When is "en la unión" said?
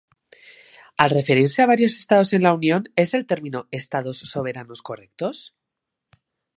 2.33-2.85